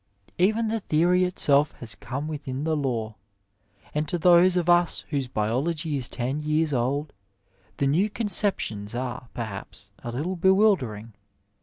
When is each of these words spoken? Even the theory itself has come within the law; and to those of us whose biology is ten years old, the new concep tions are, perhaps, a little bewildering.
Even 0.39 0.67
the 0.67 0.79
theory 0.79 1.25
itself 1.25 1.73
has 1.73 1.93
come 1.93 2.27
within 2.27 2.63
the 2.63 2.75
law; 2.75 3.13
and 3.93 4.07
to 4.07 4.17
those 4.17 4.57
of 4.57 4.67
us 4.67 5.01
whose 5.09 5.27
biology 5.27 5.95
is 5.95 6.07
ten 6.07 6.39
years 6.39 6.73
old, 6.73 7.13
the 7.77 7.85
new 7.85 8.09
concep 8.09 8.57
tions 8.57 8.95
are, 8.95 9.29
perhaps, 9.35 9.91
a 9.99 10.11
little 10.11 10.35
bewildering. 10.35 11.13